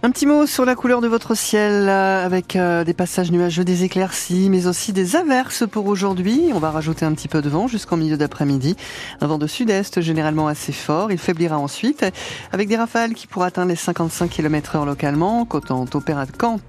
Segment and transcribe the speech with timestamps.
[0.00, 3.64] Un petit mot sur la couleur de votre ciel euh, avec euh, des passages nuageux,
[3.64, 6.50] des éclaircies, mais aussi des averses pour aujourd'hui.
[6.54, 8.76] On va rajouter un petit peu de vent jusqu'en milieu d'après-midi.
[9.20, 11.10] Un vent de sud-est généralement assez fort.
[11.10, 12.06] Il faiblira ensuite
[12.52, 15.44] avec des rafales qui pourraient atteindre les 55 km heure localement.
[15.44, 15.60] Quant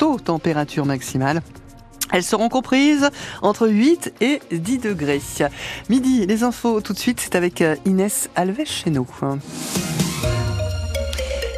[0.01, 1.41] aux températures maximales,
[2.11, 3.09] elles seront comprises
[3.41, 5.21] entre 8 et 10 degrés.
[5.89, 9.07] Midi, les infos tout de suite, c'est avec euh, Inès Alves chez nous.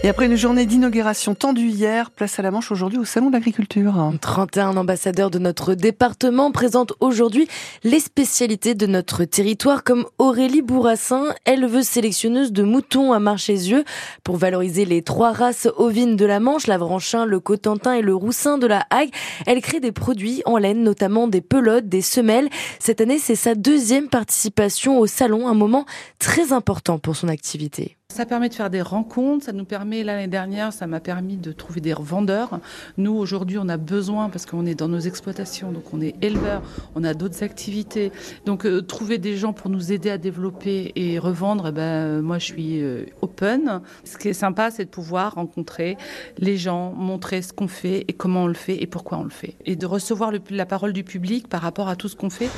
[0.03, 3.33] Et après une journée d'inauguration tendue hier, place à la Manche aujourd'hui au Salon de
[3.33, 4.11] l'Agriculture.
[4.19, 7.47] 31 ambassadeurs de notre département présentent aujourd'hui
[7.83, 13.83] les spécialités de notre territoire comme Aurélie Bourrassin, éleveuse sélectionneuse de moutons à Marchésieux.
[14.23, 18.57] Pour valoriser les trois races ovines de la Manche, l'Avranchin, le Cotentin et le Roussin
[18.57, 19.11] de la Hague,
[19.45, 22.49] elle crée des produits en laine, notamment des pelotes, des semelles.
[22.79, 25.85] Cette année, c'est sa deuxième participation au salon, un moment
[26.17, 27.97] très important pour son activité.
[28.11, 31.53] Ça permet de faire des rencontres, ça nous permet, l'année dernière, ça m'a permis de
[31.53, 32.59] trouver des vendeurs.
[32.97, 36.61] Nous, aujourd'hui, on a besoin, parce qu'on est dans nos exploitations, donc on est éleveurs,
[36.95, 38.11] on a d'autres activités.
[38.45, 42.37] Donc, euh, trouver des gens pour nous aider à développer et revendre, eh ben, moi,
[42.37, 43.81] je suis euh, open.
[44.03, 45.95] Ce qui est sympa, c'est de pouvoir rencontrer
[46.37, 49.29] les gens, montrer ce qu'on fait et comment on le fait et pourquoi on le
[49.29, 49.55] fait.
[49.63, 52.49] Et de recevoir la parole du public par rapport à tout ce qu'on fait,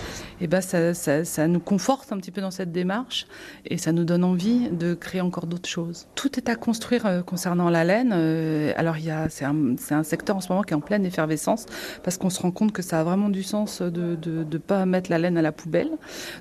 [0.42, 3.28] eh ben, ça, ça, ça nous conforte un petit peu dans cette démarche
[3.66, 6.08] et ça nous donne envie de créer encore d'autres choses.
[6.16, 8.12] Tout est à construire euh, concernant la laine.
[8.14, 8.96] Euh, alors
[9.30, 11.66] c'est un, secteur en ce moment qui est en pleine effervescence
[12.04, 15.10] parce qu'on se rend compte que ça a vraiment du sens de ne pas mettre
[15.10, 15.92] la laine à la poubelle.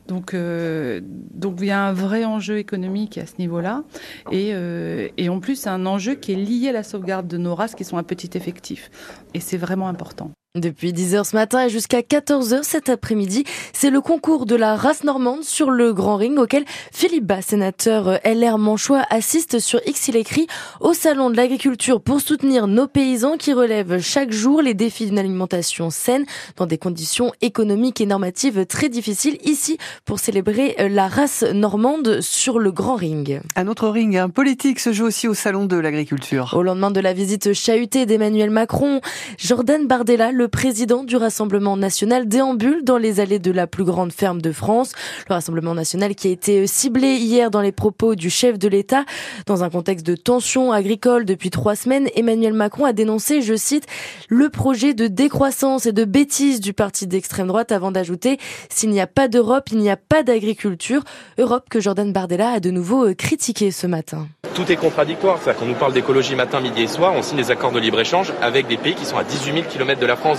[0.08, 3.84] Donc, euh, donc il y a un vrai enjeu économique à ce niveau-là.
[4.30, 7.74] Et en plus, c'est un enjeu qui est lié à la sauvegarde de nos races
[7.74, 8.90] qui sont à petit effectif.
[9.34, 10.30] Et c'est vraiment important.
[10.54, 15.02] Depuis 10h ce matin et jusqu'à 14h cet après-midi, c'est le concours de la race
[15.02, 20.08] normande sur le Grand Ring auquel Philippe Bas, sénateur LR Manchois, assiste sur X.
[20.08, 20.46] Il écrit
[20.80, 25.18] au Salon de l'Agriculture pour soutenir nos paysans qui relèvent chaque jour les défis d'une
[25.18, 26.26] alimentation saine
[26.58, 32.58] dans des conditions économiques et normatives très difficiles ici pour célébrer la race normande sur
[32.58, 33.40] le Grand Ring.
[33.56, 36.52] Un autre ring un politique se joue aussi au Salon de l'Agriculture.
[36.54, 39.00] Au lendemain de la visite chahutée d'Emmanuel Macron,
[39.38, 44.12] Jordan Bardella, le président du Rassemblement national déambule dans les allées de la plus grande
[44.12, 44.92] ferme de France.
[45.28, 49.04] Le Rassemblement national qui a été ciblé hier dans les propos du chef de l'État.
[49.46, 53.86] Dans un contexte de tension agricole depuis trois semaines, Emmanuel Macron a dénoncé, je cite,
[54.28, 58.38] le projet de décroissance et de bêtise du parti d'extrême droite avant d'ajouter,
[58.68, 61.02] s'il n'y a pas d'Europe, il n'y a pas d'agriculture.
[61.38, 65.38] Europe que Jordan Bardella a de nouveau critiqué ce matin tout est contradictoire.
[65.38, 68.32] C'est-à-dire qu'on nous parle d'écologie matin, midi et soir, on signe des accords de libre-échange
[68.40, 70.31] avec des pays qui sont à 18 000 km de la France.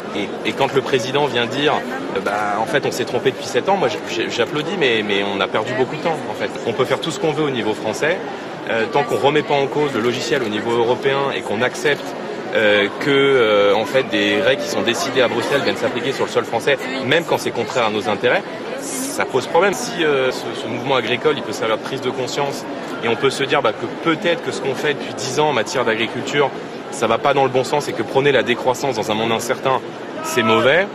[0.45, 1.73] Et, quand le président vient dire,
[2.15, 3.89] euh, bah, en fait, on s'est trompé depuis 7 ans, moi
[4.29, 6.49] j'applaudis, mais, on a perdu beaucoup de temps, en fait.
[6.67, 8.17] On peut faire tout ce qu'on veut au niveau français,
[8.69, 12.05] euh, tant qu'on remet pas en cause le logiciel au niveau européen et qu'on accepte
[12.55, 13.73] euh, que
[14.11, 17.37] des règles qui sont décidées à Bruxelles viennent s'appliquer sur le sol français, même quand
[17.37, 18.43] c'est contraire à nos intérêts,
[18.79, 19.73] ça pose problème.
[19.73, 22.65] Si ce, mouvement agricole, peut servir de prise de conscience
[23.03, 25.49] et on peut se dire bah, que peut-être que ce qu'on fait depuis 10 ans
[25.49, 26.49] en matière d'agriculture,
[26.93, 29.31] ça va pas dans le bon sens et que prôner la décroissance dans un monde
[29.31, 29.81] incertain,
[30.23, 30.87] c'est mauvais,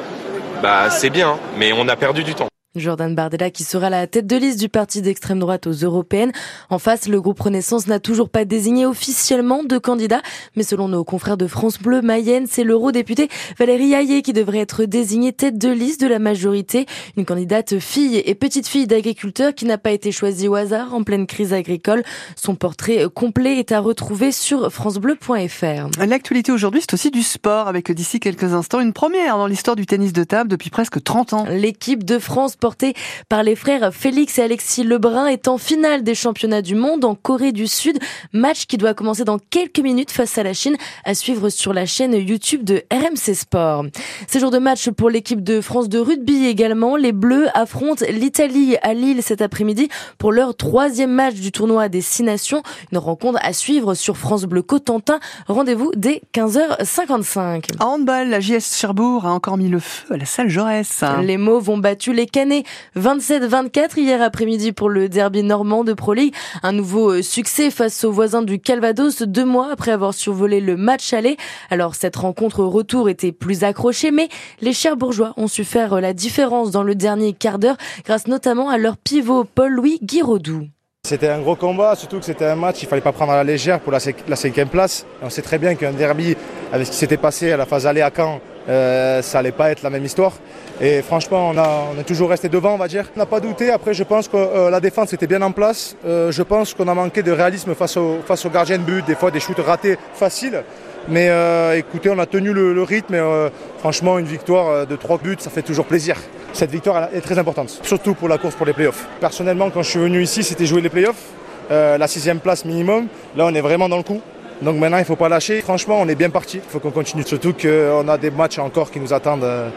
[0.62, 2.48] bah c'est bien, mais on a perdu du temps.
[2.76, 6.32] Jordan Bardella qui sera la tête de liste du parti d'extrême droite aux européennes.
[6.68, 10.20] En face, le groupe Renaissance n'a toujours pas désigné officiellement de candidat,
[10.54, 14.84] mais selon nos confrères de France Bleu Mayenne, c'est l'eurodéputé Valérie Hayé qui devrait être
[14.84, 16.84] désignée tête de liste de la majorité,
[17.16, 21.02] une candidate fille et petite fille d'agriculteur qui n'a pas été choisie au hasard en
[21.04, 22.02] pleine crise agricole.
[22.36, 26.04] Son portrait complet est à retrouver sur francebleu.fr.
[26.06, 29.86] L'actualité aujourd'hui, c'est aussi du sport avec d'ici quelques instants une première dans l'histoire du
[29.86, 31.46] tennis de table depuis presque 30 ans.
[31.48, 32.92] L'équipe de France porté
[33.30, 37.14] par les frères Félix et Alexis Lebrun est en finale des championnats du monde en
[37.14, 37.98] Corée du Sud.
[38.34, 40.76] Match qui doit commencer dans quelques minutes face à la Chine
[41.06, 43.86] à suivre sur la chaîne YouTube de RMC Sport.
[44.26, 46.96] C'est jour de match pour l'équipe de France de rugby également.
[46.96, 52.02] Les Bleus affrontent l'Italie à Lille cet après-midi pour leur troisième match du tournoi des
[52.02, 52.62] Six Nations.
[52.92, 55.20] Une rencontre à suivre sur France Bleu Cotentin.
[55.46, 57.80] Rendez-vous dès 15h55.
[57.80, 61.02] En handball, la JS Cherbourg a encore mis le feu à la salle Jaurès.
[61.22, 62.64] Les Mauves ont battu les Canets
[62.96, 66.34] 27-24 hier après-midi pour le derby normand de Pro League.
[66.62, 70.76] Un nouveau euh, succès face aux voisins du Calvados deux mois après avoir survolé le
[70.76, 71.36] match aller.
[71.70, 74.28] Alors cette rencontre retour était plus accrochée, mais
[74.60, 78.70] les Cherbourgeois ont su faire euh, la différence dans le dernier quart d'heure grâce notamment
[78.70, 80.68] à leur pivot Paul-Louis Guiraudou.
[81.04, 83.44] C'était un gros combat, surtout que c'était un match, il fallait pas prendre à la
[83.44, 83.98] légère pour la,
[84.36, 85.06] cinquième place.
[85.22, 86.36] On sait très bien qu'un derby,
[86.72, 89.70] avec ce qui s'était passé à la phase aller à Caen, euh, ça allait pas
[89.70, 90.32] être la même histoire.
[90.80, 93.06] Et franchement, on, a, on est toujours resté devant, on va dire.
[93.16, 93.70] On n'a pas douté.
[93.70, 95.96] Après, je pense que euh, la défense était bien en place.
[96.04, 99.04] Euh, je pense qu'on a manqué de réalisme face au, face au gardien de but.
[99.06, 100.62] Des fois, des shoots ratés faciles.
[101.10, 101.30] Mais
[101.78, 103.14] écoutez, on a tenu le, le rythme.
[103.14, 103.48] Et,
[103.78, 106.16] franchement, une victoire de 3 buts, ça fait toujours plaisir.
[106.52, 109.06] Cette victoire est très importante, surtout pour la course pour les playoffs.
[109.18, 111.24] Personnellement, quand je suis venu ici, c'était jouer les playoffs.
[111.70, 113.06] La sixième place minimum.
[113.36, 114.20] Là, on est vraiment dans le coup.
[114.62, 115.60] Donc maintenant, il ne faut pas lâcher.
[115.60, 116.56] Franchement, on est bien parti.
[116.56, 117.22] Il faut qu'on continue.
[117.24, 119.68] Surtout qu'on a des matchs encore qui nous attendent, euh,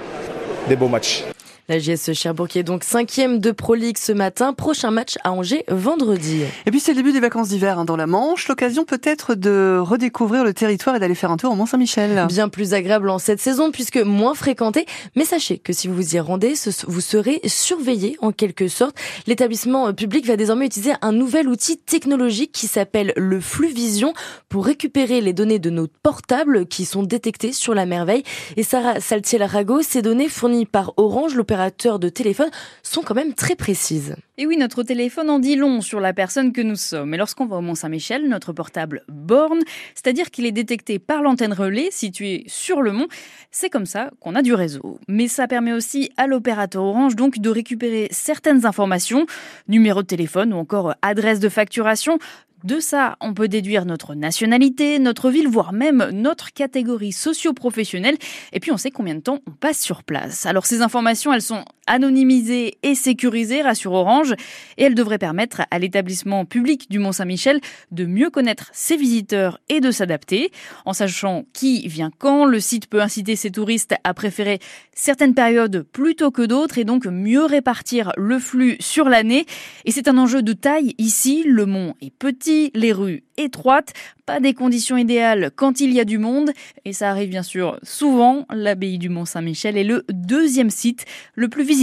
[0.68, 1.24] des beaux matchs.
[1.72, 4.52] La JS Cherbourg qui est donc cinquième de Pro League ce matin.
[4.52, 6.42] Prochain match à Angers vendredi.
[6.66, 8.50] Et puis c'est le début des vacances d'hiver hein, dans la Manche.
[8.50, 12.26] L'occasion peut-être de redécouvrir le territoire et d'aller faire un tour au Mont-Saint-Michel.
[12.28, 14.86] Bien plus agréable en cette saison puisque moins fréquenté.
[15.16, 16.56] Mais sachez que si vous vous y rendez,
[16.88, 18.98] vous serez surveillé en quelque sorte.
[19.26, 24.14] L'établissement public va désormais utiliser un nouvel outil technologique qui s'appelle le flux vision
[24.50, 28.24] pour récupérer les données de nos portables qui sont détectés sur la merveille.
[28.58, 32.50] Et Sarah Saltiel-Rago, ces données fournies par Orange, l'opérateur de téléphone
[32.84, 34.16] sont quand même très précises.
[34.38, 37.14] Et oui, notre téléphone en dit long sur la personne que nous sommes.
[37.14, 39.60] Et lorsqu'on va au Mont-Saint-Michel, notre portable borne,
[39.94, 43.08] c'est-à-dire qu'il est détecté par l'antenne relais située sur le mont.
[43.52, 45.00] C'est comme ça qu'on a du réseau.
[45.08, 49.26] Mais ça permet aussi à l'opérateur Orange donc de récupérer certaines informations,
[49.68, 52.18] numéro de téléphone ou encore adresse de facturation,
[52.64, 58.18] de ça, on peut déduire notre nationalité, notre ville, voire même notre catégorie socio-professionnelle.
[58.54, 60.46] Et puis, on sait combien de temps on passe sur place.
[60.46, 64.34] Alors, ces informations, elles sont sont anonymisées et sécurisées, rassure Orange,
[64.78, 67.60] et elles devraient permettre à l'établissement public du Mont-Saint-Michel
[67.92, 70.52] de mieux connaître ses visiteurs et de s'adapter.
[70.86, 74.60] En sachant qui vient quand, le site peut inciter ses touristes à préférer
[74.96, 79.46] certaines périodes plutôt que d'autres et donc mieux répartir le flux sur l'année.
[79.84, 81.44] Et c'est un enjeu de taille ici.
[81.46, 83.94] Le mont est petit les rues étroites,
[84.26, 86.52] pas des conditions idéales quand il y a du monde,
[86.86, 88.46] et ça arrive bien sûr souvent.
[88.50, 91.06] L'abbaye du Mont-Saint-Michel est le deuxième site
[91.36, 91.81] le plus visité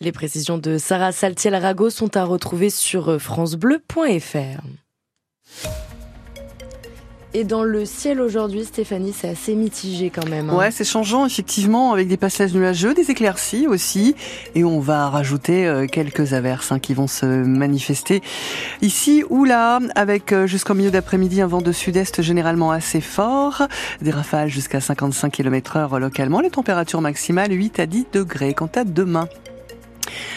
[0.00, 4.60] Les précisions de Sarah Saltiel-Arago sont à retrouver sur francebleu.fr.
[7.36, 10.50] Et dans le ciel aujourd'hui, Stéphanie, c'est assez mitigé quand même.
[10.50, 10.56] Hein.
[10.56, 14.14] Ouais, c'est changeant effectivement, avec des passages nuageux, des éclaircies aussi,
[14.54, 18.22] et on va rajouter euh, quelques averses hein, qui vont se manifester
[18.82, 23.62] ici ou là, avec euh, jusqu'au milieu d'après-midi un vent de sud-est généralement assez fort,
[24.00, 28.54] des rafales jusqu'à 55 km heure localement, les températures maximales 8 à 10 degrés.
[28.54, 29.28] Quant à demain,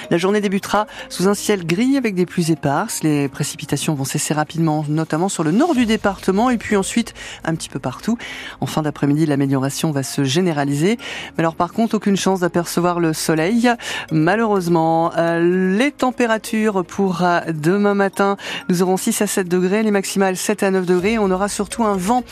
[0.09, 3.03] la journée débutera sous un ciel gris avec des pluies éparses.
[3.03, 7.13] Les précipitations vont cesser rapidement, notamment sur le nord du département et puis ensuite
[7.43, 8.17] un petit peu partout.
[8.61, 10.97] En fin d'après-midi, l'amélioration va se généraliser.
[11.37, 13.69] Mais alors par contre, aucune chance d'apercevoir le soleil.
[14.11, 18.37] Malheureusement, euh, les températures pour euh, demain matin,
[18.69, 21.17] nous aurons 6 à 7 degrés, les maximales 7 à 9 degrés.
[21.17, 22.23] On aura surtout un vent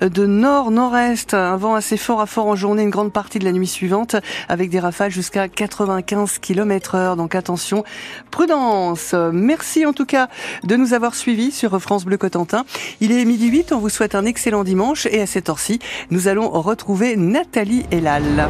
[0.00, 3.52] de nord-nord-est, un vent assez fort à fort en journée une grande partie de la
[3.52, 4.16] nuit suivante
[4.48, 7.84] avec des rafales jusqu'à 95 km heure donc attention,
[8.32, 9.14] prudence.
[9.32, 10.28] Merci en tout cas
[10.64, 12.64] de nous avoir suivis sur France Bleu Cotentin.
[13.00, 15.78] Il est midi 8, on vous souhaite un excellent dimanche et à cette heure-ci,
[16.10, 18.48] nous allons retrouver Nathalie Elal.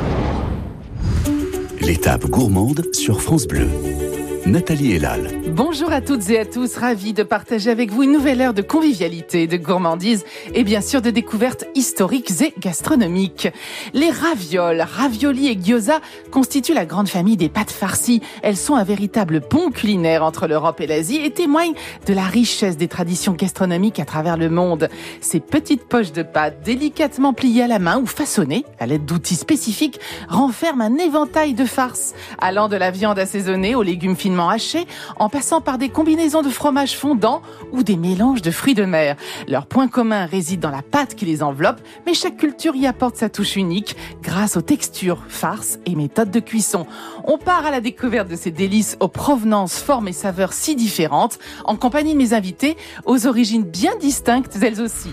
[1.81, 3.69] L'étape gourmande sur France Bleu.
[4.47, 5.31] Nathalie Elal.
[5.53, 8.63] Bonjour à toutes et à tous, ravi de partager avec vous une nouvelle heure de
[8.63, 13.49] convivialité, de gourmandise et bien sûr de découvertes historiques et gastronomiques.
[13.95, 16.01] Les ravioles, raviolis et gyoza
[16.33, 18.21] constituent la grande famille des pâtes farcies.
[18.43, 21.75] Elles sont un véritable pont culinaire entre l'Europe et l'Asie et témoignent
[22.07, 24.89] de la richesse des traditions gastronomiques à travers le monde.
[25.21, 29.37] Ces petites poches de pâtes délicatement pliées à la main ou façonnées à l'aide d'outils
[29.37, 34.87] spécifiques renferment un éventail de farces allant de la viande assaisonnée aux légumes hachés,
[35.17, 39.17] en passant par des combinaisons de fromages fondants ou des mélanges de fruits de mer.
[39.49, 43.17] Leur point commun réside dans la pâte qui les enveloppe, mais chaque culture y apporte
[43.17, 46.87] sa touche unique grâce aux textures, farces et méthodes de cuisson.
[47.25, 51.39] On part à la découverte de ces délices aux provenances, formes et saveurs si différentes,
[51.65, 55.11] en compagnie de mes invités, aux origines bien distinctes elles aussi.